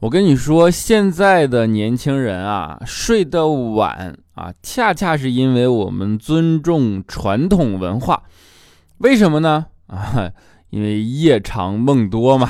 [0.00, 8.22] 我跟你说，现在的年轻人啊，睡得晚啊，恰恰是因为我们尊重传统文化。
[8.98, 9.66] 为什么呢？
[9.88, 10.30] 啊，
[10.70, 12.48] 因为夜长梦多嘛。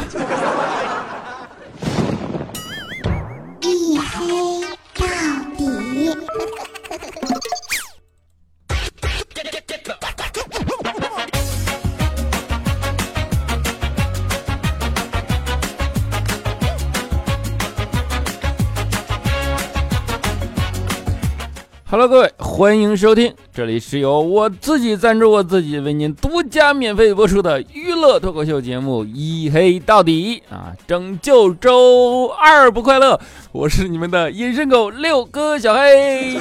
[21.91, 33.19] Hello，各位，欢迎收听，这里是由我自己赞助我自己，为您独家免费播出的娱乐脱口秀节目《一黑到底》啊，拯救周二不快乐，
[33.53, 36.37] 我是你们的隐身狗六哥小黑。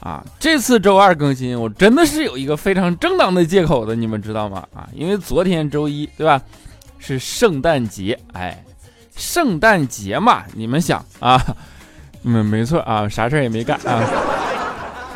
[0.00, 4.62] 啊，这次周二更新，我真的是有一个非常正当的借口的，你们知道吗？
[4.74, 6.38] 啊，因为昨天周一，对吧？
[6.98, 8.62] 是圣诞节，哎。
[9.16, 11.42] 圣诞节嘛，你们想啊，
[12.22, 14.02] 没， 没错啊，啥事儿也没干啊，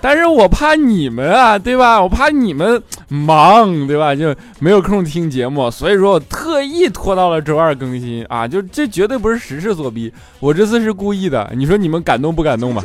[0.00, 2.00] 但是我怕你们啊，对吧？
[2.02, 4.14] 我怕你们忙，对吧？
[4.14, 12.82] 就没有空听节目，所以说我特意拖到了周二更新啊，就这绝对不是时势所逼，我这次是故意的，你说你们感动不感动吧？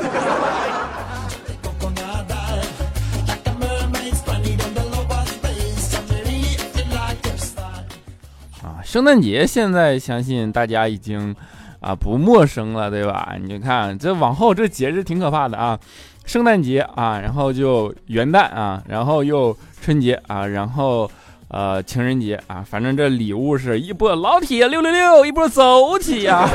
[8.95, 11.35] 圣诞节现在相信大家已经
[11.81, 13.35] 啊不陌生了，对吧？
[13.43, 15.77] 你看这往后这节日挺可怕的啊，
[16.25, 21.11] 圣诞节啊，然后就元旦啊，然后又春节啊，然后
[21.49, 26.47] 呃情人节啊，反正这礼物是一波老铁六六六，一波走起呀，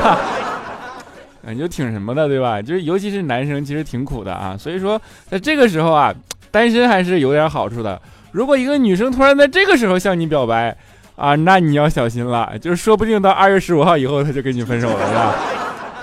[1.45, 2.59] 感觉挺什么的，对吧？
[2.59, 6.11] 就是尤其是男生其实挺苦的啊，所以说在这个时候啊，
[6.49, 8.01] 单身还是有点好处的。
[8.31, 10.75] 如果一个女生突然在这个时候向你表白，
[11.21, 15.35] 啊，那你要小心了，就是说不定到二月十五号以后他就跟你分手了，是吧？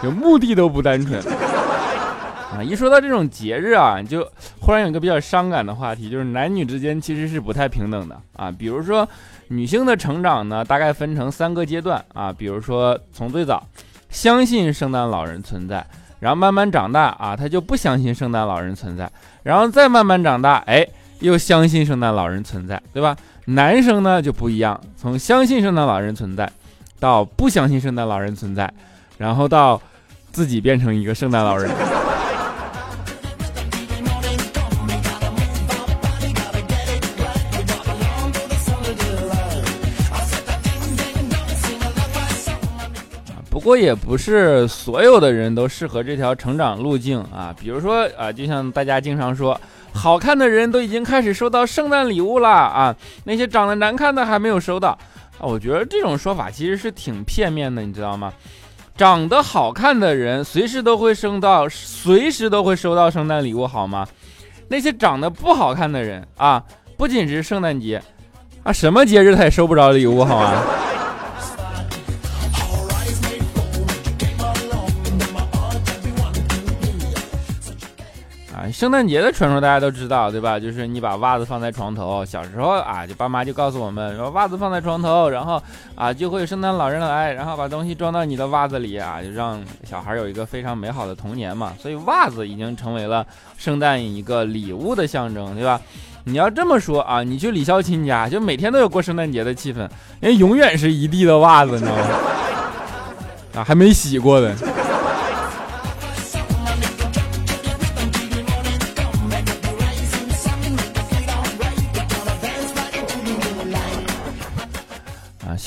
[0.00, 1.20] 就目的都不单纯
[2.54, 2.62] 啊！
[2.62, 4.24] 一说到这种节日啊，就
[4.60, 8.48] 忽然有个比较伤感的话题，就是男女之间其实是不太平等的啊。
[8.56, 9.08] 比如说，
[9.48, 12.32] 女性的成长呢，大概分成三个阶段啊。
[12.32, 13.66] 比如说，从最早
[14.08, 15.84] 相信圣诞老人存在，
[16.20, 19.10] 然后慢慢长大啊，她就不相信圣诞老人存在，
[19.42, 20.86] 然后再慢慢长大，哎，
[21.18, 23.16] 又相信圣诞老人存在，对吧？
[23.50, 26.52] 男生呢就不一样，从相信圣诞老人存在，
[27.00, 28.70] 到不相信圣诞老人存在，
[29.16, 29.80] 然后到
[30.30, 31.70] 自己变成一个圣诞老人。
[43.48, 49.58] 不过也不是所有的人都适合这条成长路径啊，比如说啊，就像大家经常说。
[49.92, 52.94] 好看的人都已经开始收到圣诞礼物了啊，
[53.24, 54.96] 那些长得难看的还没有收到。
[55.40, 58.32] 我觉得这种说法其实是挺片面的，你知道吗？
[58.96, 64.06] 长得好看的人随时都会收到，随时都会收到圣诞礼物，好吗？
[64.68, 66.62] 那些长得不好看的人啊，
[66.96, 68.02] 不仅是圣诞节
[68.64, 70.62] 啊，什么节日他也收不着礼物，好吗？
[78.78, 80.56] 圣诞节的传说大家都知道，对吧？
[80.56, 85.60] 就是你把袜子放在床头，小时候啊，就爸妈就告诉我们说，袜子放在床头，然后
[85.96, 91.72] 啊，就会有圣诞老人来，然后把东西装到你的袜子里啊，就让小孩有一个非常美好的童年嘛。
[91.82, 95.80] 所以袜子已经成为了圣诞一个礼物的象征，对吧？
[96.22, 99.88] 你要这么说啊，你去李孝钦家，就每天都有过圣诞节的气氛，
[100.20, 102.02] 因为永远是一地的袜子，你知道吗？
[103.56, 104.54] 啊，还没洗过的。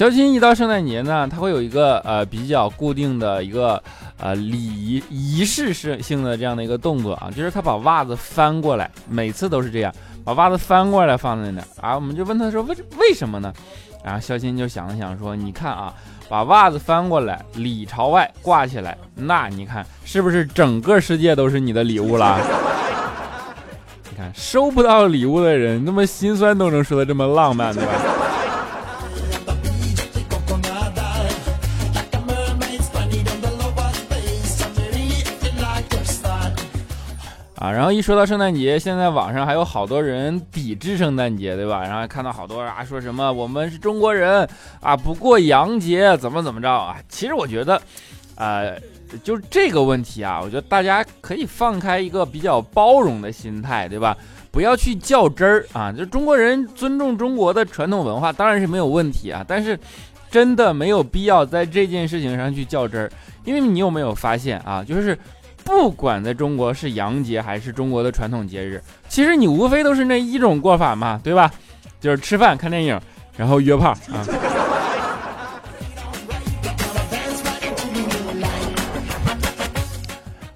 [0.01, 3.79] 肖钦一到圣诞节呢，他会有一个呃比较固定的一个
[4.17, 13.53] 呃礼仪仪式式性的这样的一个动作啊，就是他把袜子翻过来，每次都是这样，把袜子翻过来放在那儿啊，我们就问他说为为什么呢？
[14.03, 15.94] 然后肖鑫就想了想说，你看啊，
[16.27, 22.39] 把袜子翻过来，里朝外挂起来，那你看是不是整个世界都是你的礼物了？
[24.09, 27.92] 你看收不到礼物的人那么心酸都能说的这么浪漫，对吧？
[37.71, 41.81] 然后一说到圣诞节，现在网上还有好多人抵制圣诞节，对吧？
[41.83, 44.47] 然后看到好多啊说什么我们是中国人
[44.79, 46.97] 啊，不过洋节怎么怎么着啊？
[47.09, 47.81] 其实我觉得，
[48.35, 48.79] 呃，
[49.23, 54.15] 就是这个问题啊，我觉得大家可以放开一个比较包容的心态，对吧？
[54.51, 55.94] 不要去较真儿啊！
[55.94, 59.45] 就中国人尊重中国的传统文化，当然是没有问题啊。
[59.47, 59.79] 但是，
[60.29, 63.09] 真的没有必要在这件事情上去较真儿，
[63.45, 64.83] 因为你有没有发现啊？
[64.83, 65.17] 就是
[65.63, 71.52] 不管在中国是洋节还是中国的传统节日，其实你无非都是那一种过法嘛，对吧？
[72.00, 73.00] 就是吃饭、看电影，
[73.38, 74.25] 然后约炮啊。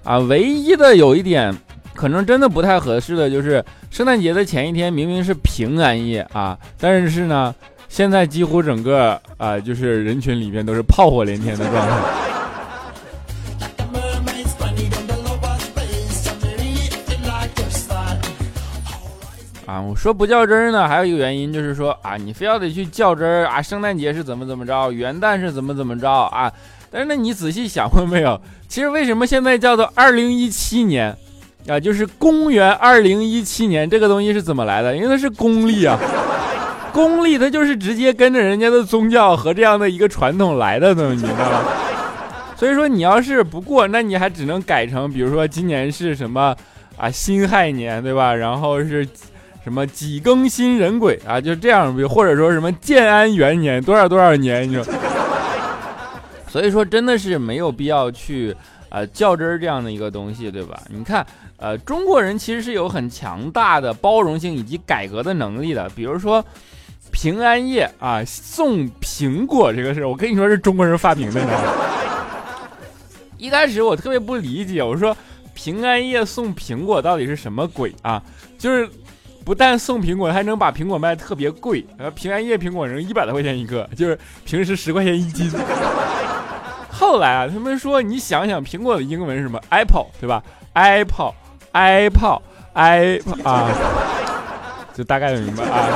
[0.04, 1.52] 啊，唯一的有一点，
[1.94, 7.54] 可能真的不太合适的就是，圣诞节的前一天明明是平安夜啊，但是呢，
[7.88, 11.96] 现在几乎整个啊，就是人群里面都是炮火连天的状态。
[19.76, 26.50] 啊，我说不较真儿呢，还有一个原因就是说啊，你非要得去较真儿啊，圣诞节是怎么怎么着，元旦是怎么怎么着啊。
[26.90, 28.40] 但是，那你仔细想过没有？
[28.68, 31.14] 其实为什么现在叫做二零一七年，
[31.68, 34.96] 啊，就是公元二零一七年这个东西是怎么来的？
[34.96, 35.98] 因为它是公历啊，
[36.94, 41.64] 公历它就是直接跟着人家的宗教和这样的一个传统来的东西，你知道吗？
[42.56, 46.56] 所以说你要是不过，那你还只能改成，比如说今年是什么
[46.96, 48.34] 啊辛亥年，对吧？
[48.34, 49.06] 然后是
[49.66, 54.84] 什么几更新人鬼啊，就这样，或者说什么建安元年多少多少年，你说。
[56.46, 58.54] 所以说，真的是没有必要去，
[58.90, 60.80] 呃，较真儿这样的一个东西，对吧？
[60.88, 61.26] 你看，
[61.56, 65.90] 呃，中国人其实是有很强大的包容性以及改革的能力的。
[65.96, 66.42] 比如说，
[67.10, 71.72] 平安夜啊，送苹果这个事儿，我跟你说是中国人发明的，你知道吗？
[73.36, 75.14] 一开始我特别不理解，我说
[75.54, 78.22] 平安夜送苹果到底是什么鬼啊？
[78.56, 78.88] 就是
[79.46, 85.48] 不但送苹果，还能把苹果卖特别贵，呃平安夜苹果能一百多块钱一个，就是平时十块钱一斤。
[86.90, 92.10] 后来啊，他们说你想想，苹果的英文是什么？Apple，对吧？Apple，Apple，i
[93.44, 93.70] 啊，
[94.92, 95.86] 就大概明白啊。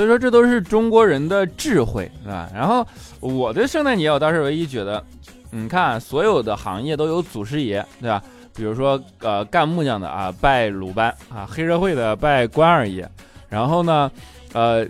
[0.00, 2.48] 所以说，这都是中国人的智慧，对吧？
[2.54, 2.86] 然后
[3.20, 5.04] 我的圣诞节，我倒是唯一觉得，
[5.50, 8.22] 你看，所有的行业都有祖师爷，对吧？
[8.56, 13.06] 比如说，呃，干木匠的啊，拜鲁班啊；黑社会的拜关二爷。
[13.50, 14.10] 然后呢，
[14.54, 14.86] 呃，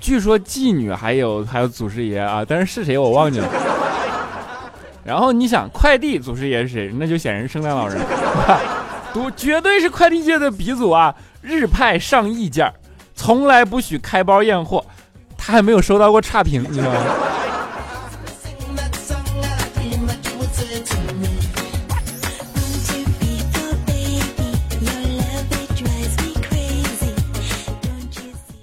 [0.00, 3.48] 据说妓女还有还有祖师爷啊，但是是谁我忘记了。
[5.04, 6.90] 然后你想，快递祖师爷是谁？
[6.98, 8.00] 那就显然是圣诞老人，
[9.12, 11.14] 都绝对是快递界的鼻祖啊！
[11.42, 12.72] 日派上亿件，
[13.18, 14.82] 从来不许开包验货，
[15.36, 17.00] 他还没有收到过差评，你知道吗？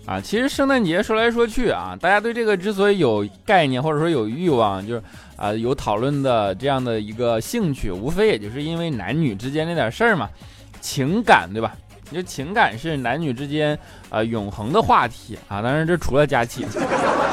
[0.05, 5.03] 啊，其实圣诞节说来说去啊，大家对这个之所以有概念或者说有欲望，就是
[5.35, 10.29] 啊有讨论的这样的一个兴趣，无非也就是因为男女之间那点事儿嘛，
[10.79, 11.75] 情感对吧？
[12.11, 13.77] 就情感是男女之间
[14.09, 15.61] 呃永恒的话题啊。
[15.61, 16.65] 当然这除了佳期，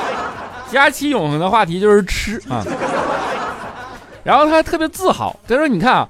[0.71, 2.65] 佳期永恒的话题就是吃啊。
[4.25, 6.09] 然后他还特别自豪，他说：“你看啊，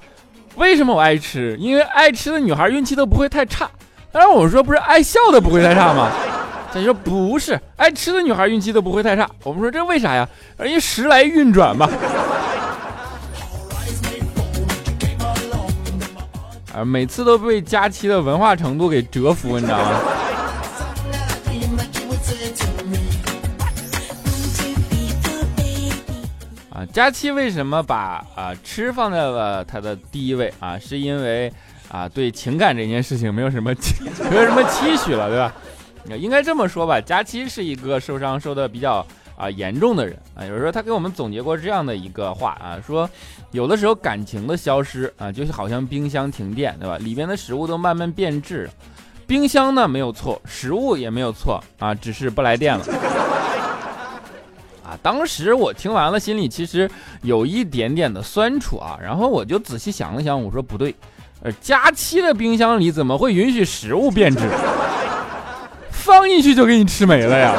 [0.55, 1.57] 为什么我爱吃？
[1.59, 3.69] 因为爱吃的女孩运气都不会太差。”
[4.13, 6.11] 当然我说不是爱笑的不会太差吗？
[6.71, 9.27] 他说不是，爱吃的女孩运气都不会太差。
[9.43, 10.27] 我们说这为啥呀？
[10.57, 11.89] 人家时来运转嘛。
[16.73, 20.01] 啊，每次都被佳期的文化程度给折服，你知道吗？
[26.71, 30.79] 啊，佳期为什么把啊吃放在了他的第一位啊？
[30.79, 31.53] 是因为
[31.89, 33.71] 啊对情感这件事情没有什么
[34.31, 35.53] 没有什么期许了，对吧？
[36.17, 40.45] 应该这么说吧，佳期是一个受伤受的比较啊严重的人啊。
[40.45, 43.09] 有时候他给我们总结过这样的一个话啊，说
[43.51, 46.97] 有的时候感情的消失啊，就是好像冰箱停电，对吧？
[46.97, 48.69] 里边的食物都慢慢变质。
[49.25, 52.85] 冰箱呢没有错，食物也没有错啊，只是不来电了。
[54.83, 56.89] 啊，当时我听完了，心里其实
[57.21, 58.99] 有一点点的酸楚啊。
[59.01, 60.93] 然后我就仔细想了想，我说不对，
[61.41, 64.41] 呃，佳期的冰箱里怎么会允许食物变质？
[65.89, 67.55] 放进去就给你吃没了呀！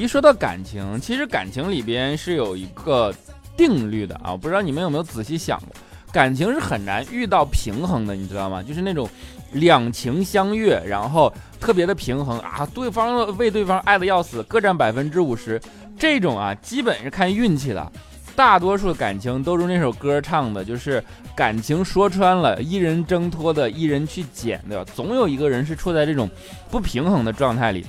[0.00, 3.14] 一说到感情，其实感情里边是有一个
[3.54, 5.68] 定律的啊，不知道你们有没有仔细想过，
[6.10, 8.62] 感情是很难遇到平衡的，你知道吗？
[8.62, 9.06] 就是那种
[9.52, 11.30] 两情相悦，然后
[11.60, 15.60] 特别的平衡啊，对方为对方爱的要死，各占百分之五十，
[15.98, 17.92] 这种啊，基本是看运气的。
[18.34, 21.04] 大多数感情都是那首歌唱的，就是
[21.36, 24.84] 感情说穿了，一人挣脱的，一人去捡，对吧？
[24.94, 26.26] 总有一个人是处在这种
[26.70, 27.84] 不平衡的状态里。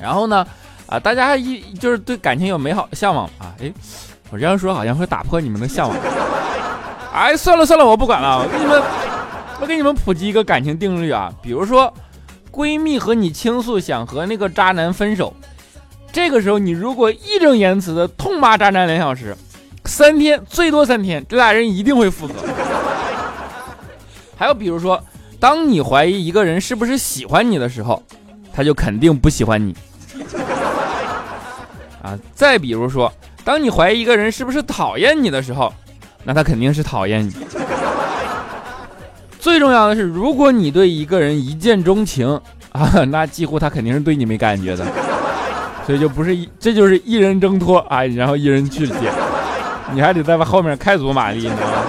[0.00, 0.44] 然后呢，
[0.90, 3.54] 啊，大家一就是对感情有美好向往啊。
[3.62, 3.72] 哎，
[4.30, 5.96] 我这样说好像会打破你们的向往。
[7.14, 8.38] 哎，算了算了，我不管了。
[8.42, 8.82] 我给你们，
[9.60, 11.32] 我给你们普及一个感情定律啊。
[11.40, 11.94] 比如说，
[12.50, 15.32] 闺蜜和你倾诉想和那个渣男分手，
[16.10, 19.36] 这个时候你如果义正言辞的痛骂渣男两小时。
[19.86, 22.34] 三天最多三天，这俩人一定会复合。
[24.36, 25.02] 还有比如说，
[25.40, 28.02] 当你怀疑一个人是不是喜欢你的时候，
[28.52, 29.74] 他就肯定不喜欢你。
[32.02, 33.12] 啊，再比如说，
[33.44, 35.72] 当你怀疑一个人是不是讨厌你的时候，
[36.24, 37.32] 那他肯定是讨厌你。
[39.38, 42.28] 最重要的是，如果你对一个人一见钟情
[42.72, 44.84] 啊，那几乎他肯定是对你没感觉的。
[45.86, 49.12] 所以就不是一，这就是一人挣脱啊，然后一人去捡。
[49.92, 51.82] 你还得在后面开足马力，你知道吗？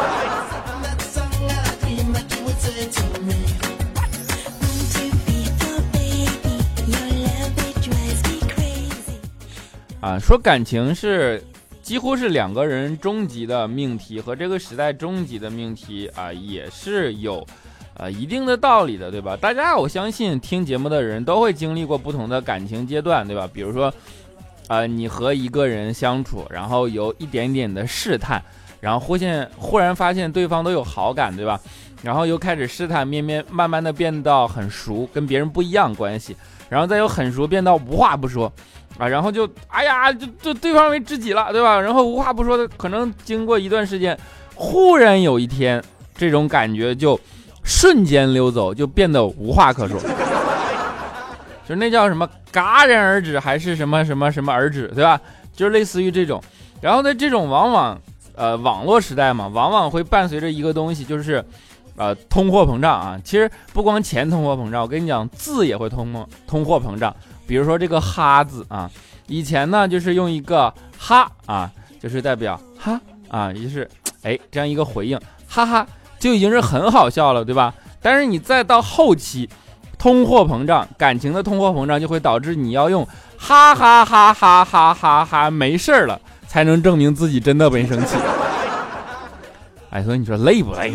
[10.20, 11.44] 说感情是
[11.82, 17.46] 几乎是两个人终极的命题，和这个时代终极的命题啊，也是有
[17.96, 19.36] 呃一定的道理的，对吧？
[19.36, 23.50] 大家我相信听节目的人都会经历过不同的感情阶段，对吧？
[23.51, 23.94] 比如说。
[24.68, 28.41] 呃，你和一个人相处，然后有一点点的试探，
[28.80, 31.60] 然后忽现忽然发现对方都有好感，对吧？
[32.01, 36.38] 然后又开始试探，面面慢慢的变到很熟，跟别人不一样关系，
[36.70, 38.50] 然后再由很熟变到无话不说，
[39.01, 41.81] 啊，然后就哎呀，就就对方为知己了，对吧？
[41.81, 44.15] 然后无话不说的，可能经过一段时间，
[44.53, 45.84] 忽然有一天，
[46.15, 47.20] 这种感觉就
[47.63, 50.00] 瞬间溜走，就变得无话可说。
[51.67, 55.20] 就那叫什么戛然而止，还是什么什么什么而止，对吧？
[55.51, 56.39] 就是类似于这种。
[56.79, 58.00] 然后呢，这种往往，
[58.36, 61.43] 呃，网络时代嘛，往往会伴随着一个东西，就是，
[61.96, 63.20] 呃，通货膨胀啊。
[63.24, 67.15] 其实不光钱通货膨胀，我跟你讲，字也会通通通货膨胀。
[67.51, 68.89] 比如说这个哈字啊，
[69.27, 71.70] 以前呢就是用一个哈啊，
[72.01, 73.86] 就是代表哈啊，也就是
[74.24, 75.86] 哎这样一个回应，哈哈，
[76.17, 77.74] 就已经是很好笑了，对吧？
[78.01, 79.50] 但是你再到后期。
[79.98, 83.05] 通货膨胀，感情的通货膨胀就会导致你要用
[83.38, 88.15] 哈哈哈哈哈哈哈没事儿了，才能证明自己真的没生气。
[89.89, 90.93] 哎，所以你说累不累？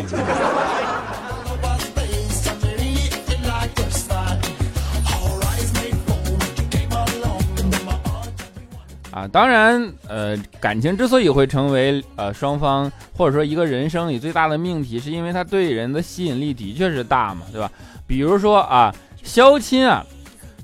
[9.17, 17.71] 啊，当然，呃，感情之所以会成为呃双方或者说一个人生里最大的命题，是因为它对人的吸引力的确是大嘛，对吧？
[18.05, 18.93] 比如说啊，
[19.23, 20.05] 肖钦啊，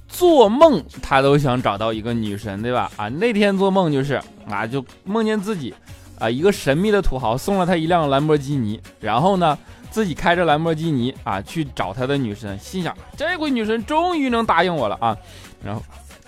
[0.07, 2.91] 做梦他都想找到一个女神，对吧？
[2.95, 5.74] 啊，那天做梦就是啊，就梦见自己
[6.19, 9.57] 啊，一个神秘的土豪送了他一辆兰博基尼，然后呢，
[9.89, 15.17] 自己开着兰博基尼啊去找他的女神，心想这回女神终于能答应我了啊，
[15.65, 15.81] 然后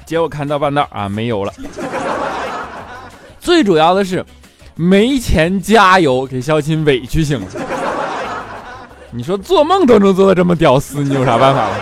[0.06, 1.54] 结果看到半道啊没油了，
[3.40, 4.24] 最主要的是
[4.76, 7.48] 没钱加油，给肖钦委屈醒了。
[9.12, 11.76] 你说做梦都能做到这么屌丝，你有啥办法吗？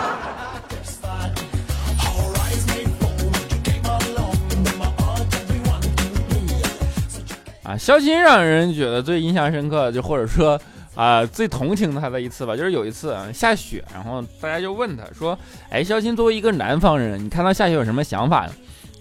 [7.63, 10.59] 啊，肖钦让人觉得最印象深刻，就或者说
[10.95, 15.37] 啊最同情他的一次吧，就是有一次啊下雪，然后大家就问他说
[15.71, 18.53] ：“哎，肖钦作为一个南方人，你看到下雪有什么想法呢？”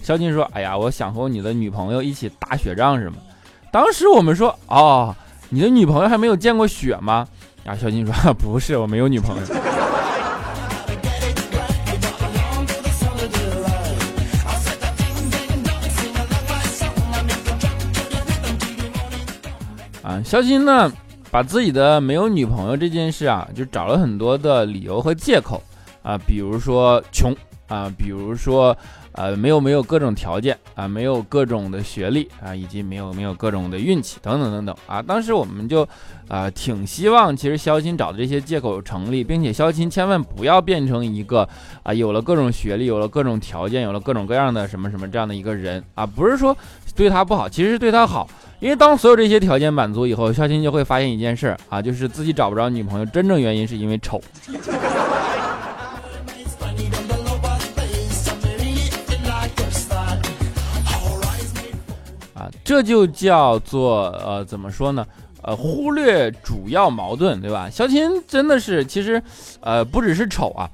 [0.03, 3.17] 肖钦说：“哎呀，我想和你的女朋友一起打雪仗，是吗？”
[3.71, 5.15] 当时我们说：“哦，
[5.51, 7.29] 你的女朋友还没有见过雪吗？”
[7.65, 9.43] 啊，小金说 不是，我没有女朋友。
[20.03, 20.93] 啊，肖金呢，
[21.33, 25.63] 把自己的没有女朋友这件事啊，就找了很多的理由和借口
[26.03, 27.35] 啊，比如说穷
[27.67, 28.77] 啊，比如说。
[29.15, 35.03] 呃，没有没有各种条件啊，没有各种的学历啊，以及没有没有各种的运气等等等等啊。
[35.03, 35.87] 当时我们就
[36.29, 41.47] 啊挺希望，其实肖钦找的这些借口成立，并且肖钦千万不要变成一个
[41.83, 46.07] 啊有了各种学历、有了各种条件、有了各种各样的什么什么这样的一个人啊。
[46.07, 46.57] 不是说
[46.95, 48.29] 对他不好，其实是对他好。
[48.61, 54.23] 因为当所有这些条件满足以后，肖钦就会发现一件事啊，就是自己找不着女朋友，真正原因是因为丑。
[62.35, 65.05] 啊这就叫做呃，怎么说呢？
[65.43, 67.69] 呃，忽略主要矛盾，对吧？
[67.69, 69.21] 肖钦真的是，其实，
[69.61, 70.71] 呃，不只是丑啊，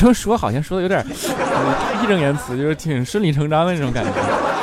[0.00, 1.04] 就说好像说的有点
[2.02, 4.53] 义正言辞，就是挺顺理成章的那种感觉。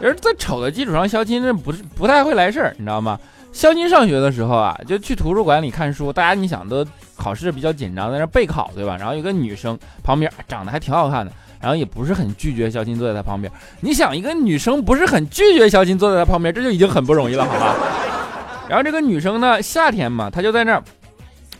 [0.00, 3.18] 而在丑的基础上消亲，这不是不太会来事儿，你知道吗？
[3.52, 6.12] 肖金上学的时候啊，就去图书馆里看书。
[6.12, 6.86] 大家你想都
[7.16, 8.96] 考试比较紧张，在那备考对吧？
[8.98, 13.50] 然后有个女生旁边长得还挺好看的，然后也不是很拒绝肖金坐在她旁边。
[13.80, 17.74] 你想一个女生不是很拒绝肖金坐在她旁边，这就已经很不容易了，好吧？
[18.68, 20.82] 然后这个女生呢，夏天嘛，她就在那儿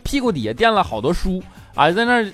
[0.03, 1.43] 屁股底下垫了好多书
[1.75, 2.27] 啊，在那儿，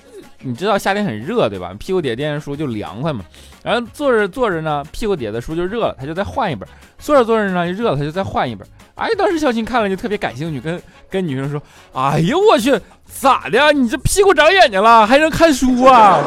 [0.43, 1.73] 你知道夏天很热对吧？
[1.79, 3.25] 屁股底下垫着书就凉快嘛。
[3.63, 6.67] 然后坐着坐着呢，屁股底下的书就热了，他就再换一本；
[6.99, 8.67] 坐着坐着呢，就热了，他就再换一本。
[8.95, 11.61] 哎，当时小新看了就特别感兴趣，跟跟女生说
[11.93, 13.71] ：“哎呦，我去，咋的？
[13.71, 16.19] 你这屁股长眼睛了，还能看书 啊？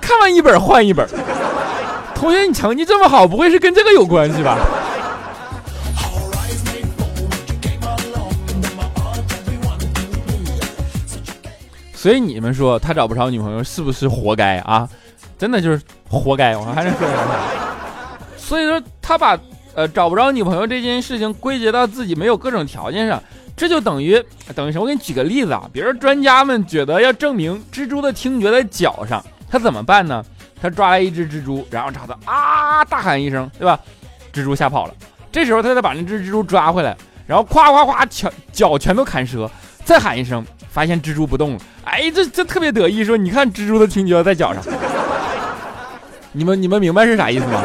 [0.00, 1.08] 看完一本换一本。
[2.14, 4.56] 同学，你成绩这么好，不会是跟这个有关系吧？”
[12.04, 14.86] 所以你们说他找不着女朋友是不是活该啊？
[15.38, 17.08] 真的就是活该，我还是说？
[18.36, 19.38] 所以说他把。
[19.74, 23.20] 呃，找不着女朋友这件事情归结到自己没有各种条件上，
[23.56, 24.22] 这就等于
[24.54, 24.82] 等于什么？
[24.82, 30.22] 我给你举个例子啊，比如说专家们觉得要证明蜘蛛的听觉在脚上，他怎么办呢？
[30.60, 33.80] 他抓来一只蜘蛛，然后朝他啊大喊一声，对吧？
[34.32, 34.94] 蜘蛛吓跑了。
[35.32, 36.96] 这时候他再把那只蜘蛛抓回来，
[37.26, 39.50] 然后咵咵咵全脚全都砍折，
[39.84, 41.60] 再喊一声，发现蜘蛛不动了。
[41.84, 44.60] 哎，这这特别得意，说你看蜘蛛的听觉在脚上。
[46.32, 47.62] 你们你们明白是啥意思吗？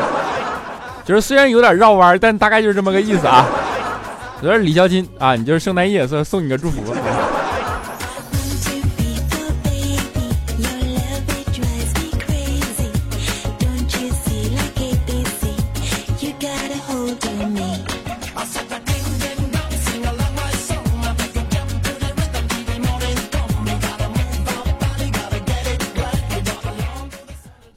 [1.04, 3.48] 就是虽然有点绕弯，但大概就是这么个意思啊。
[4.42, 6.94] 我说李孝金啊，你就是圣诞夜，所以送你个祝福。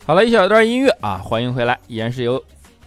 [0.04, 2.42] 好了一小段音乐啊，欢迎回来，依然是由。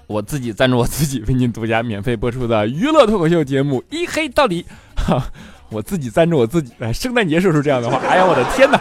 [0.06, 4.64] 我自己赞助我自己，为您独家免费播出的娱乐脱口秀节目《一黑到底》。
[5.02, 5.26] 哈，
[5.70, 8.80] 我自己赞助我自己，哎，圣诞节说出这样的话，哎呀，我的天哪！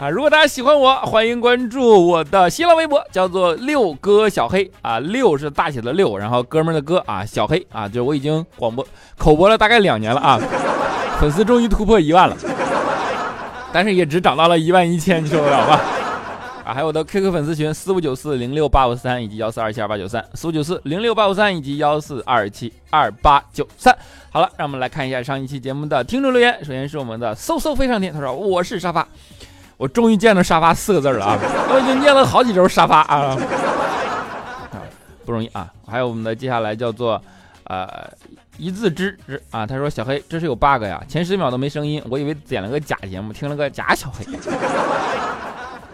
[0.00, 8.84] 啊，如果大家喜欢我，欢迎关注我的新浪微博，叫做六哥小黑啊，六是大写的六，然后哥们的哥啊，小黑啊，就我已经广播
[9.18, 10.40] 口播了大概两年了啊，
[11.20, 12.36] 粉丝终于突破一万了，
[13.72, 15.80] 但是也只涨到了一万一千，你受得了吗？
[16.66, 23.96] 啊，还有我的 QQ 粉丝群四五九四零六八五三以及幺四二七二八九三四五九四零六八五三以及幺四二七二八九三。
[24.32, 26.58] 好了，让我们来看一下上一期节目的听众留言。
[26.64, 29.06] 首先是我们的嗖嗖飞上天，他说我是沙发，
[29.76, 31.38] 我终于见到沙发四个字了啊！
[31.70, 33.38] 我已经念了好几周沙发啊，
[35.24, 35.72] 不容易啊。
[35.86, 37.22] 还有我们的接下来叫做
[37.62, 37.88] 呃
[38.58, 44.26] 一字之之啊，他说小黑这是有 bug 呀，前十秒都没声音，我以为剪了个假节目，听了个假小黑。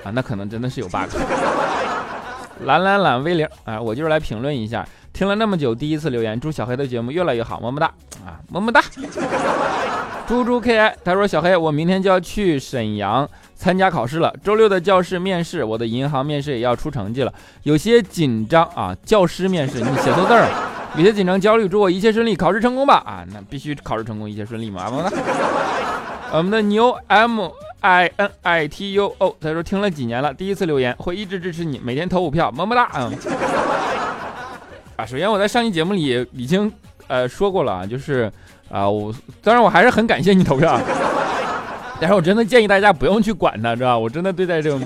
[0.05, 1.11] 啊，那可能真的是有 bug。
[2.65, 7.87] 懒懒懒 V 零啊，我就是来评论一下，听了那么久，第一次留言，祝小黑的节目越来越好，么么哒
[8.25, 8.81] 啊，么么哒。
[10.29, 17.35] 猪猪 KI 他说小黑，我明天就要去沈阳参加考试了，周六的教室面试，我的银行面试也要出成绩了，
[17.65, 18.97] 有些紧张啊。
[19.05, 20.49] 教师面试你写错字儿，
[20.97, 25.17] 有些紧张焦虑，祝我一切顺利，考试成功吧啊，那必须考试成功，一切顺利嘛，么么哒。
[26.33, 27.51] 我们的牛 M。
[27.83, 32.89] I n i t u o，他说听了几年了，第一次留言，会一直支持你，每天投五票，么么哒。
[32.95, 33.13] 嗯，
[34.97, 36.73] 啊，首先我在上期节目里已经
[37.09, 38.33] 呃说过了啊，就是
[38.71, 40.81] 啊，我当然我还是很感谢你投票，
[42.01, 43.99] 但是我真的建议大家不用去管他，知道吧？
[43.99, 44.81] 我真的对待这种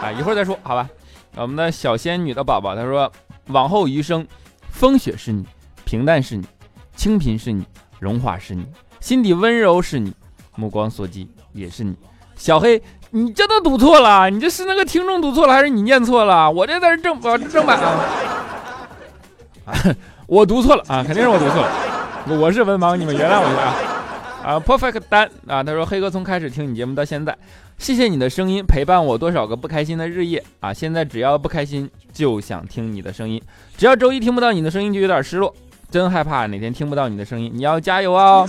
[0.00, 0.88] 啊，一会儿再说，好吧？
[1.36, 3.12] 我们的小仙女的宝宝他说，
[3.48, 4.26] 往后余生，
[4.70, 5.44] 风雪是你，
[5.84, 6.46] 平淡是你，
[6.96, 7.64] 清贫是你，
[8.00, 8.66] 荣华是你，
[9.00, 10.14] 心底温柔是你，
[10.56, 11.30] 目光所及。
[11.52, 11.94] 也是你，
[12.36, 16.50] 小黑，你这都读错了，你这是那个听众读错了，还是你念错了？
[16.50, 17.78] 我这才是正正版
[19.64, 19.72] 啊！
[20.26, 24.54] 我读错了啊，肯定是我读错了，我是文盲，你们原谅我一下啊！
[24.54, 27.36] 啊，perfect 单啊，他说黑哥从开始听你节目到现在，
[27.78, 30.72] 谢谢你的声音陪伴我多少个不开心的日夜啊！
[30.72, 33.40] 现在只要不开心就想听你的声音，
[33.76, 35.54] 只要周一听不到你的声音就有点失落，
[35.90, 38.44] 真害怕哪天听不到你的声音，你要加油啊！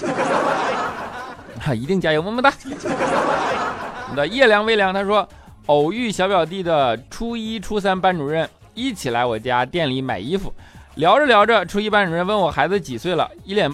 [1.59, 2.51] 哈，一定加油，么么哒！
[2.63, 5.27] 我们的夜凉微凉他说，
[5.67, 10.53] 偶遇小表弟的初一、初三班主任一起来我家店里买衣服，
[10.95, 13.73] 聊着聊着，初一班主任问我孩子几岁了，一脸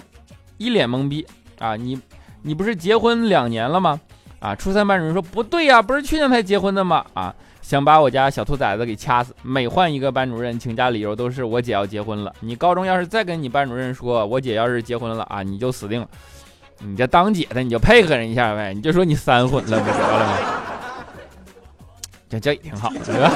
[0.58, 1.26] 一脸懵逼
[1.60, 1.76] 啊！
[1.76, 2.00] 你
[2.42, 4.00] 你不是结婚两年了吗？
[4.40, 4.56] 啊！
[4.56, 7.06] 初三班主任说不对呀，不是去年才结婚的吗？
[7.14, 7.34] 啊！
[7.62, 9.36] 想把我家小兔崽子给掐死！
[9.44, 12.34] 每换一个班主任，请假理由都是我姐要结婚了。
[12.40, 16.08] 你高中要是再跟你班主任说我姐要是结婚了啊，你就死定了。
[16.80, 20.38] 你这当姐的，你就配合人一下呗，你就说你三婚了，不得了吗？
[22.30, 23.32] 这这也挺好，对吧？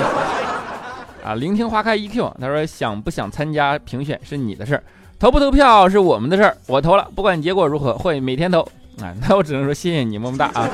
[1.23, 4.83] 啊，聆听花开 EQ，他说想不想参加评选是你的事儿，
[5.17, 6.55] 投不投票是我们的事儿。
[6.67, 8.61] 我投了，不管结果如何，会每天投。
[9.01, 10.69] 啊， 那我只能说谢谢你，么么哒啊。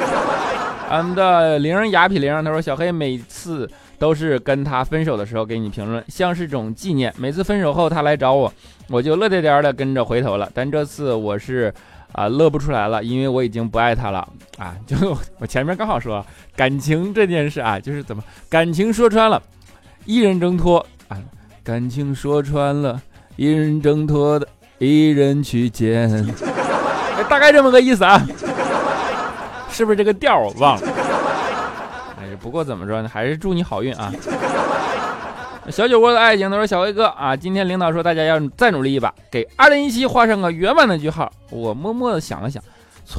[0.90, 7.14] 俺们的零雅痞零，他说小黑每次都是跟他分手的时候给你评论，像是种纪念。
[7.18, 8.52] 每次分手后他来找我，
[8.90, 10.50] 我就乐颠颠的跟着回头了。
[10.54, 11.74] 但这次我是
[12.14, 14.76] 啊乐不出来了，因为我已经不爱他了啊。
[14.86, 14.96] 就
[15.40, 19.42] 我前面刚好说感情这件事啊，就是怎么感情说穿了。
[20.06, 21.18] 一人挣脱啊，
[21.64, 23.00] 感情说穿了，
[23.36, 24.48] 一人挣脱的，
[24.80, 26.26] 一人去捡，
[27.30, 28.26] 大概这么个意思啊，
[29.70, 30.88] 是不是这个调我忘了？
[32.18, 34.12] 哎，不过怎么说呢，还是祝你好运啊。
[35.70, 41.32] 小酒窝的爱情，他说小威哥啊，今天领导说大家要再努力一把，给二零一七画上个圆满的句号。
[41.52, 42.62] 我默默的想了想，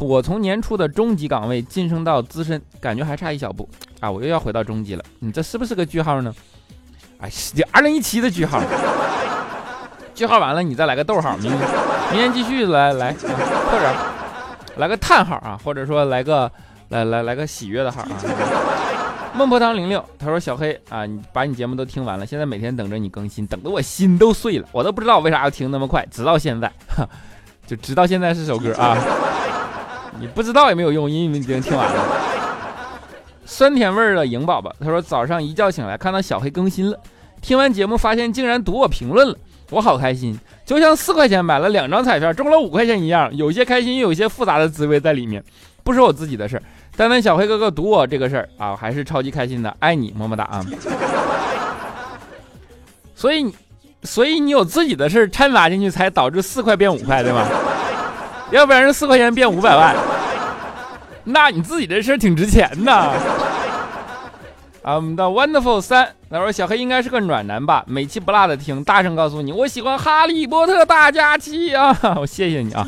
[0.01, 3.69] 我从年初的中级岗位晋升到资深，感觉还差一小步
[4.01, 5.05] 啊，我又要回到中级了。
[5.21, 6.35] 你这是不是个句号呢？
[7.21, 8.61] 哎，这二零一七的句号，
[10.13, 11.61] 句号完了，你再来个逗号，明明
[12.13, 13.95] 天继续来来，或者
[14.77, 16.51] 来个叹号啊，或者说来个
[16.89, 18.09] 来来来个喜悦的号啊。
[19.33, 26.71] 孟婆汤零六，他说小黑啊，你把你节目都听完了，现在每天等着你更新，等得我心都碎了，我都不知道为啥要听那么快，直到现在，
[27.67, 28.99] 就直到现在是首歌啊，
[30.21, 32.05] 你不知道也没有用，因为你已经听完了。
[33.47, 36.99] 酸甜味儿的颖宝宝，他说早上一觉醒来看到小黑更新了，
[37.41, 39.37] 听完节目发现竟然读我评论了，
[39.71, 45.43] 我好开心，就像四块钱买了两张彩票中了五块钱一样，有些开心又有些复杂的滋味在里面。
[45.83, 46.63] 不是我自己的事儿，
[46.97, 50.65] 但凡小黑哥哥读我这个事儿啊，我还是超级开心的，爱你么么哒啊！
[53.15, 53.55] 所以，
[54.03, 57.47] 所以你有自己的事儿掺杂进去，才导致四块变五块，对吗？
[58.51, 59.95] 要不然是四块钱变五百万。
[61.25, 62.93] 那你自己的事儿挺值钱的。
[64.83, 72.87] 啊，我们的 Wonderful 三，他说小黑应该是个暖男吧，每期不落的听，大声告诉你，我喜欢哈利波特大假期啊， 我谢谢你啊，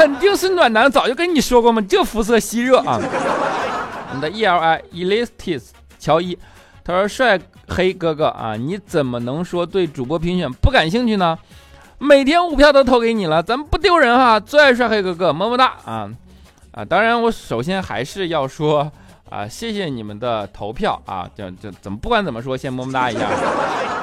[0.00, 2.98] 肯定是暖男，早就跟你说过嘛，就肤色吸热啊。
[4.08, 5.64] 我们的 E L I Elistis
[5.98, 6.38] 乔伊，
[6.82, 11.38] 他说帅黑哥哥啊，你怎么能说对主播评选不感兴趣呢？
[11.98, 16.10] 每天五票都投给你了，咱们不丢人哈，最爱帅黑哥哥，么么哒啊。
[16.70, 18.90] 啊，当然，我首先还是要说
[19.28, 23.28] 啊，谢谢你们的投票啊，就就怎么不管怎么说，先么么哒一下。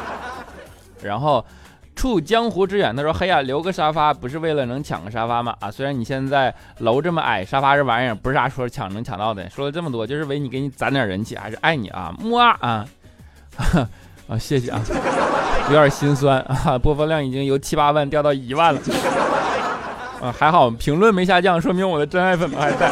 [1.02, 1.44] 然后，
[1.98, 5.56] 处江湖之远，他说：“嘿呀，留个沙发不是为了能抢个沙发吗？
[5.60, 9.50] 啊，虽然你现在楼这么矮，沙发这玩意儿不是啥说抢能抢到的。
[9.50, 12.86] 说了这么多，就是为你给你攒点人气，还是爱你啊，么啊
[14.30, 14.80] 啊，谢谢啊，
[15.70, 18.80] 有点心酸啊，播放量已经由七八万掉到一万了。”
[20.22, 22.92] 啊，还好评论没下降，说明我的真爱粉们还在。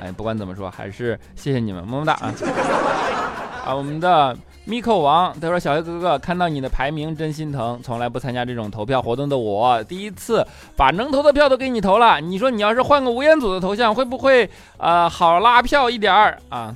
[0.00, 2.32] 哎，不管怎么说，还是谢谢你们，么么哒啊！
[3.66, 4.34] 啊，我们的
[4.70, 7.80] Miko 王他说：“小黑哥哥，看到你的排名真心疼。
[7.82, 12.20] 从来不参加这种投票活动的我，第一次把能投的票都给你投了。
[12.20, 16.72] 你说你要是换个吴彦祖的头像，会不会呃好拉票一点儿啊？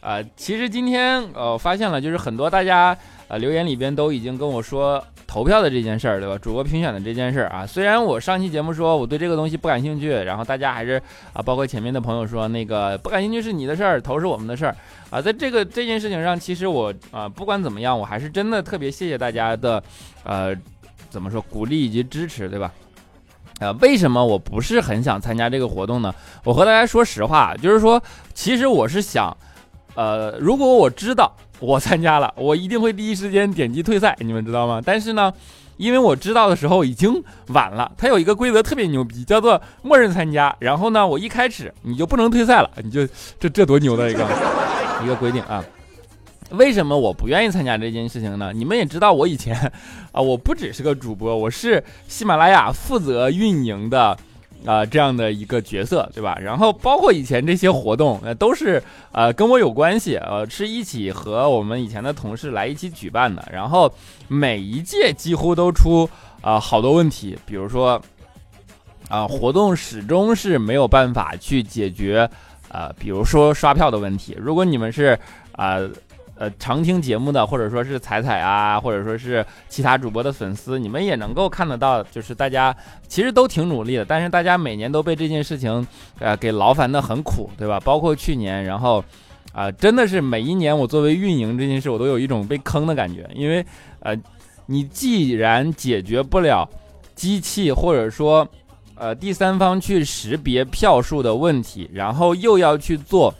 [0.00, 2.96] 啊，其实今天呃发现了，就是很多大家
[3.28, 6.38] 呃留言里边都已经跟我说。”投票的这件事儿，对吧？
[6.38, 10.98] 主播评选的这件事儿啊，虽然我上期节目说我对这个东西不感兴趣，然后大家还是
[11.34, 14.74] 啊，包括前面的朋友说那个不感兴趣是你的事儿，投是我们的事儿
[15.10, 19.82] 啊，在这个这件事情上，其实我啊，不管怎么样，我还是真的特别谢谢大家的，
[20.24, 20.56] 呃，
[21.10, 22.72] 怎么说鼓励以及支持，对吧？
[23.60, 26.14] 啊，为什么我不是很想参加这个活动呢？
[26.42, 29.36] 我和大家说实话，就是说，其实我是想，
[29.94, 31.30] 呃，如果我知道。
[31.60, 34.80] 我参加了，我一定会第一时间点击退赛，你们知道吗？
[34.84, 35.32] 但是呢，
[35.76, 37.90] 因为我知道的时候已经晚了。
[37.98, 40.54] 它有一个规则特别牛逼，叫做默认参加。
[40.60, 43.06] 然后呢，我一开始你就不能退赛了，你就
[43.40, 44.24] 这这多牛的一个
[45.02, 45.64] 一个规定啊！
[46.50, 48.52] 为什么我不愿意参加这件事情呢？
[48.54, 49.54] 你们也知道，我以前
[50.12, 54.16] 啊，我不只是个主播，我是喜马拉雅负责运营的。
[54.66, 56.36] 啊，这样的一个角色，对吧？
[56.40, 63.46] 然后包括以前这些活动，呃，都是呃跟我有关系，呃，是一起和我们以前的同事来一起举办的。
[63.52, 63.92] 然后
[64.26, 66.08] 每一届几乎都出
[66.40, 68.00] 啊好多问题，比如说
[69.08, 72.28] 啊活动始终是没有办法去解决，
[72.68, 74.36] 呃，比如说刷票的问题。
[74.38, 75.18] 如果你们是
[75.52, 75.78] 啊。
[76.38, 82.72] 呃，常听节目的，或者说是彩彩啊，或者说是其他主播的粉丝，你们也能够看得到，就是大家
[83.08, 85.84] 其实都挺努力的，但是大家每年都被这件事情，
[86.20, 87.80] 呃，给劳烦的很苦，对吧？
[87.80, 89.04] 包括去年，然后，
[89.52, 93.66] 啊，真的是每一年我作为运营这件事，我都有一种被坑的感觉，因为，
[93.98, 94.16] 呃，
[94.66, 96.64] 你既然解决不了
[97.16, 98.46] 机器或者说，
[98.94, 103.34] 呃，第三方去识别票数的问题，然后又要去做，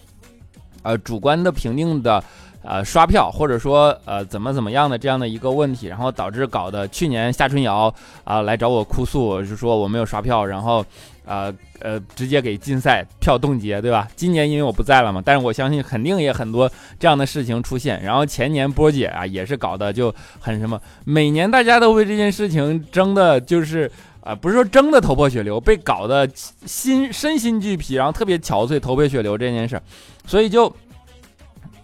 [0.82, 2.20] 呃，主观的评定的。
[2.62, 7.92] 呃刷票或者说呃怎么怎么样的这样的一个问题，然后导致搞的去年夏春瑶
[8.24, 10.84] 啊来找我哭诉，就说我没有刷票，然后。
[11.30, 14.08] 呃呃，直接给禁赛票冻结，对吧？
[14.16, 16.66] 今年因为我不在了嘛，但是我相信肯定也很多
[16.98, 18.02] 这样的事情出现。
[18.02, 23.92] 然后前年波姐啊也是搞的就很什么，每年大家都为这件事情争的，就是
[24.22, 26.26] 啊，不是说争的头破血流，被搞得
[26.64, 29.78] 心身心俱疲，然后特别憔悴、头破血流这件事，
[30.26, 30.74] 所以就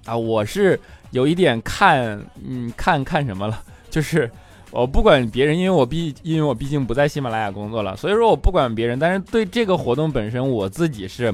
[0.04, 0.78] 啊，我是
[1.10, 4.30] 有一点看，嗯，看看什么了， 就是。
[4.70, 8.98] 我不管别人，因为我毕因为我毕竟不在喜马拉雅工作了，所以说我不管别人。
[8.98, 11.32] 但是对这个活动本身，我自己是，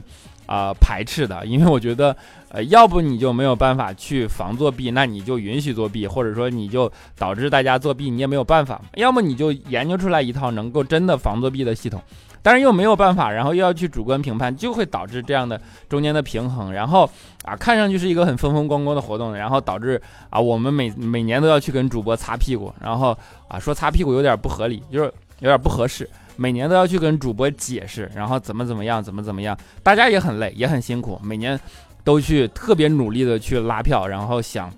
[0.50, 2.14] 啊排斥的，因为我觉得，
[2.48, 8.82] 呃，要不你就没有办法去防作弊，那你就允许作弊，或者说你就导致大家作弊，你也没有办法。
[8.96, 12.02] 要么你就研究出来一套能够真的防作弊的系统。
[12.42, 15.60] 但是又没有办法，然后又要去主观评判，就会导致这样的
[15.90, 16.72] 中间的平衡。
[16.72, 17.08] 然后
[17.44, 22.72] 啊，看上去是一个很风风光光的活动，然后导致啊，我们每每年都要去跟主播擦屁股。
[22.80, 26.08] 然后啊，说擦屁股有点不合理，就是有点不合适。
[26.40, 31.20] 每年都要去跟主播解释，然后怎么怎么样，怎么怎么样，大家也很累，也很辛苦。
[31.22, 31.60] 每年
[32.02, 34.72] 都去特别努力的去拉票，然后想。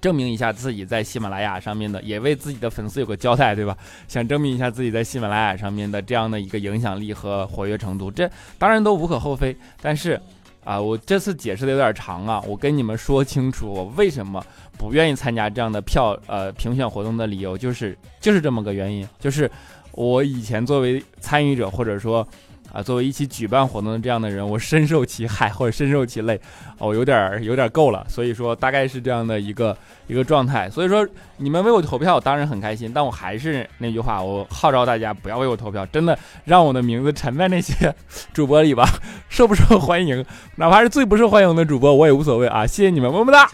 [0.00, 3.76] 证明一下自己在喜马拉雅上面的，也为自己的粉丝有个交代，对吧？
[4.06, 9.56] 想证明一下自己在喜马拉雅上面的这样的一个影响力和活跃程度，这当然都无可厚非。
[9.82, 10.20] 但是，
[10.62, 14.40] 啊，我这次解释的有点长啊，我跟你们说清楚，我为什么
[14.78, 19.50] 不愿意参加这样的票呃评选活动的理由，就是就是这么个原因，就是
[19.98, 22.26] 我以前作为参与者或者说。
[22.70, 26.38] 啊，作为一起举办活动的这样的人，我深受其害 或者深受其累，
[26.76, 28.04] 哦，有点有点够了。
[28.10, 29.74] 所以说，大概是这样的一个
[30.06, 30.68] 一个状态。
[30.68, 31.08] 所以说，
[31.38, 32.92] 你们为我投票，我当然很开心。
[32.94, 37.94] 但我还是那句话，我号召大家不要为我投票，真的让我的名字沉在那些
[38.34, 38.86] 主播里吧。
[39.30, 40.22] 受不受欢迎，
[40.56, 42.66] 哪怕是最不受欢迎的主播，我也无所谓啊。
[42.66, 43.48] 谢谢你们，么么哒。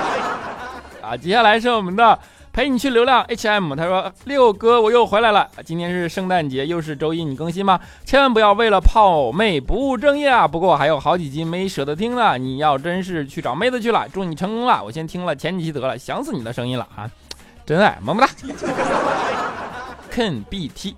[1.00, 2.18] 啊，接下来是我们的。
[2.54, 7.80] 陪你去流浪 HM，他说六哥我又回来了，今天是圣诞节，又是周一，你更新吗？
[8.04, 10.46] 千万不要为了泡妹不务正业啊！
[10.46, 14.80] 不过还有好几集没舍得听呢，你要真是去找妹子去了，祝你成功了。
[14.84, 17.10] 我先听了前几期得了，想死你的声音了啊！
[17.66, 18.28] 真爱么么哒。
[20.14, 20.94] Ken BT，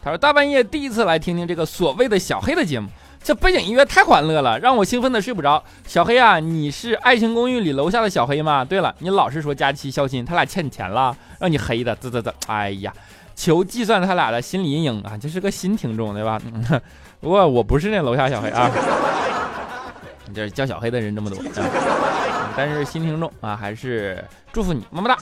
[0.00, 2.88] 他说大半夜第一次来听听这个所谓的小黑的节目。
[3.22, 5.62] 这背景音乐太欢乐了，让我兴奋的睡不着。
[5.86, 8.64] 小黑啊，你是《爱情公寓》里楼下的小黑吗？
[8.64, 12.32] 对了，你老是说佳期、肖鑫他俩欠你钱了，让你黑的，啧啧啧。
[12.46, 12.90] 哎呀，
[13.36, 15.18] 求计算他俩的心理阴影啊！
[15.20, 16.40] 这是个新听众对吧？
[17.20, 18.70] 不过我不是那楼下小黑啊，
[20.34, 21.38] 这叫小黑的人这么多，
[22.56, 25.18] 但是新听众啊，还是祝福你，么么哒。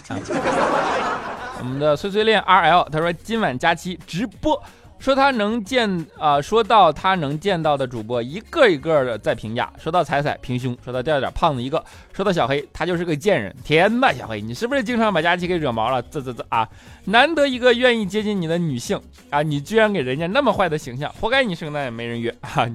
[1.59, 4.63] 我们的碎碎恋 RL 他说今晚佳期直播。
[4.99, 9.73] 说他能见啊，说到他能见到的主播一个一个的在评价。
[9.79, 11.83] 说到彩彩平胸，说到调调胖子一个，
[12.13, 13.55] 说到小黑他就是个贱人。
[13.65, 16.03] 天呐，小黑你是不是经常把佳琪给惹毛了？
[16.03, 16.69] 这这这啊，
[17.05, 22.69] 难得一个愿意接近你的女性啊，你居然给人家那么坏的形象，活该你圣诞也没人约啊！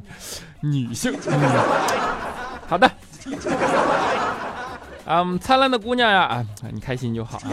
[0.62, 1.14] 女性，
[2.68, 2.90] 好的，
[5.06, 7.52] 嗯，灿烂的姑娘呀啊，你开心就好啊。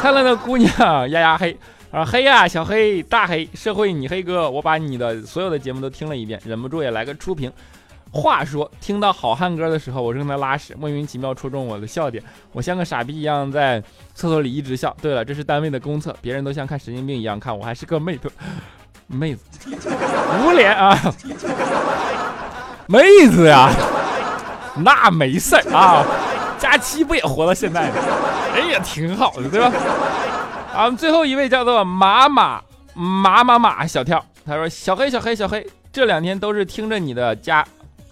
[0.00, 0.70] 灿烂的姑娘
[1.10, 1.56] 呀呀黑。
[1.96, 7.50] 啊黑呀，小黑大黑社会你黑哥，我把你的所有的节目都听了一遍，忍不住也来个初评。
[8.12, 13.82] 话说，听到好汉歌的时候，我正在拉屎，莫名其妙戳中我的笑点，我像个傻逼一样在
[14.14, 14.94] 厕所里一直笑。
[15.00, 18.30] 对了，这是单位的公厕，别人都像看神经病一样看我，还是个妹子，
[19.06, 19.40] 妹子，
[20.44, 20.98] 无脸啊，
[22.88, 23.70] 妹子呀，
[24.84, 26.04] 那没事儿啊，
[26.58, 27.94] 佳期不也活到现在吗？
[28.54, 29.72] 哎也，挺好的，对吧？
[30.76, 32.62] 啊，最后一位叫做马马
[32.92, 37.60] 马马马小跳，他说：“小黑小黑小黑，这两天都是听着你的家，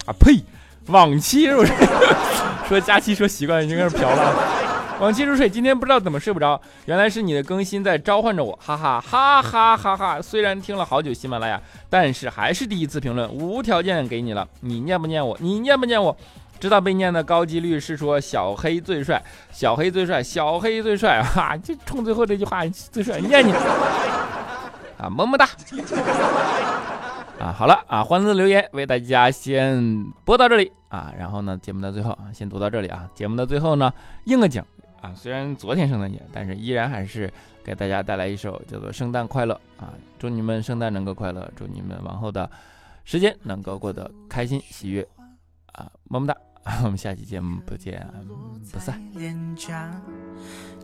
[0.07, 0.43] 啊呸，
[0.87, 1.75] 往期入睡。
[2.67, 5.47] 说佳期说习惯已经开始嫖了，往期入睡。
[5.47, 10.19] 今天不知道怎么睡不着，原来是你的更新在召唤着我，哈哈哈哈哈哈。
[10.19, 14.47] 虽然听了好久喜马拉雅，但是还是第一次评论，无条件给你了。
[14.61, 15.37] 你念不念我？
[15.39, 16.17] 你念不念我？”
[16.59, 21.55] 知道被念的高几率是说小黑最帅，小黑最帅，小黑最帅啊！
[21.57, 23.51] 就冲最后这句话最帅，念你
[24.97, 25.47] 啊，么么哒
[27.39, 27.51] 啊！
[27.51, 33.07] 好了啊，欢乐留言为大家先播到这里啊，然后呢，节目的最后，先读到这里啊。
[33.13, 34.63] 节目的最后呢，应个景
[35.01, 37.31] 啊，虽然昨天圣诞节，但是依然还是
[37.63, 42.49] 给大家带来一首叫做《圣诞快乐》啊，祝你们圣诞能够快乐，祝你们往后的
[43.03, 45.05] 时间能够过得开心喜悦。
[45.75, 46.35] 啊，么么哒！
[46.83, 48.05] 我们下期节目不见
[48.71, 48.99] 不散。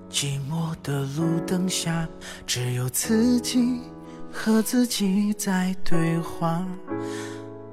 [0.10, 2.08] 寂寞的路灯下，
[2.45, 3.82] 只有自己
[4.32, 6.65] 和自己在对话，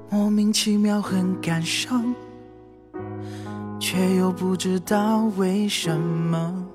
[0.09, 2.15] 莫名其妙很感伤。
[3.79, 6.65] 却又不知道为什么，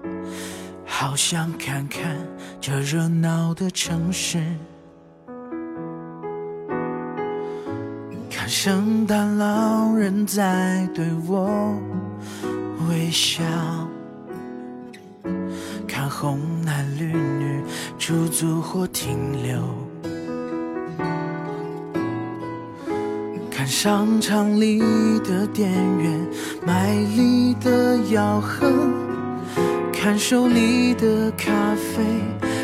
[0.85, 2.17] 好想看看
[2.61, 4.43] 这热闹的城市，
[8.65, 11.77] 圣诞老人在对我
[12.89, 13.43] 微笑，
[15.87, 17.63] 看红男绿女
[17.99, 19.61] 驻足或停留。
[23.51, 24.79] 看商场里
[25.19, 26.27] 的店员
[26.67, 28.67] 卖力的吆喝，
[29.93, 32.03] 看手里的咖啡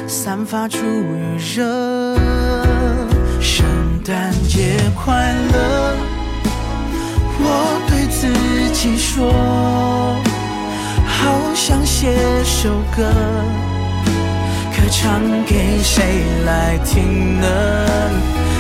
[0.08, 2.16] 散发出余热。
[4.02, 5.12] 圣诞节快
[5.52, 5.94] 乐，
[7.38, 7.44] 我
[7.86, 8.26] 对自
[8.72, 9.30] 己说，
[11.06, 12.08] 好想写
[12.42, 13.12] 首歌，
[14.74, 17.46] 可唱给谁来听呢？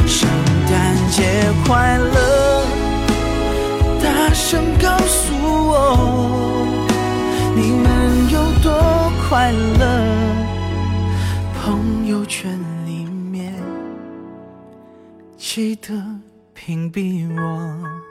[0.06, 0.28] 圣
[0.68, 1.24] 诞节
[1.66, 2.62] 快乐！
[4.02, 5.32] 大声告诉
[5.70, 6.66] 我，
[7.56, 9.84] 你们有多快乐？
[11.62, 12.79] 朋友圈里
[15.52, 15.92] 记得
[16.54, 18.09] 屏蔽我。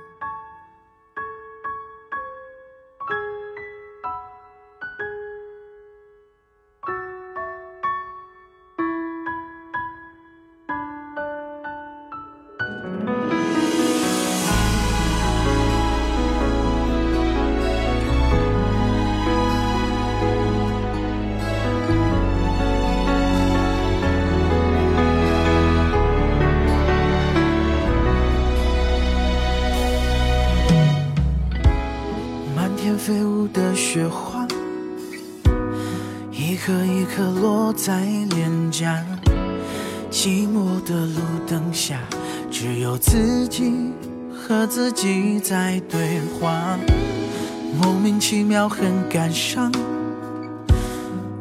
[48.80, 49.70] 很感伤，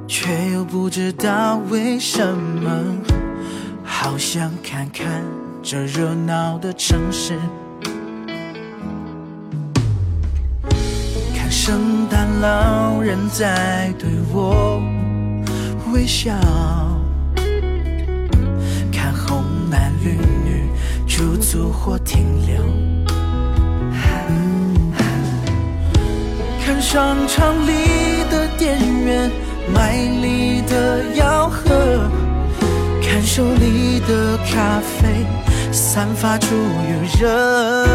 [0.09, 2.69] 却又不知道为什么，
[3.85, 5.23] 好想看看
[5.63, 7.39] 这热闹的城市。
[11.37, 14.83] 看圣诞老人在对我
[15.93, 16.33] 微笑，
[18.91, 20.11] 看红男绿
[20.45, 20.69] 女
[21.07, 22.65] 驻足或停留，
[26.81, 27.73] 商场里
[28.31, 29.31] 的店员
[29.75, 31.69] 卖力的吆喝，
[33.03, 35.27] 看手里的咖啡
[35.73, 37.87] 散发出余热。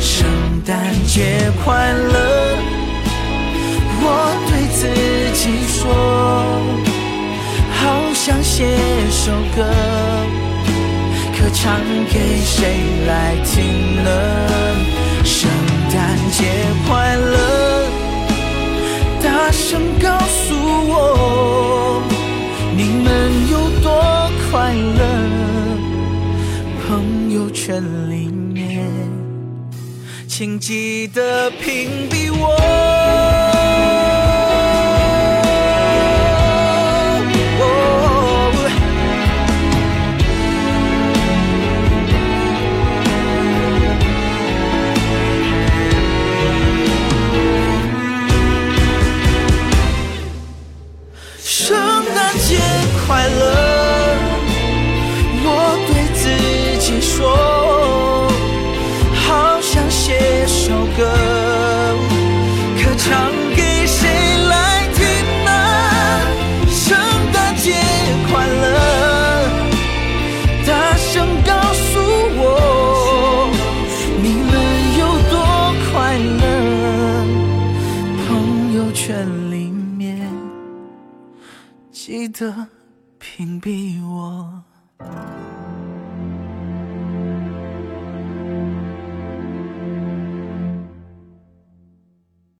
[0.00, 0.26] 圣
[0.66, 2.56] 诞节快乐！
[4.02, 4.04] 我
[4.48, 4.80] 对自
[5.38, 5.82] 己说，
[7.78, 7.80] 好
[8.14, 8.76] 想写
[9.10, 9.64] 首歌，
[11.36, 11.78] 可唱
[12.10, 12.56] 给谁
[13.06, 14.10] 来听呢？
[15.90, 16.44] 圣诞节
[16.86, 17.88] 快乐！
[19.20, 20.54] 大声告诉
[20.88, 22.00] 我，
[22.76, 25.02] 你们有多快乐？
[26.86, 28.86] 朋友圈里面。
[30.28, 30.60] 请。
[30.60, 33.29] 记得屏蔽我。